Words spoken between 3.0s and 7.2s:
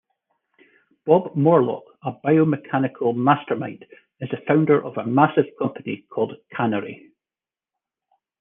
mastermind, is the founder of a massive company called Kanary.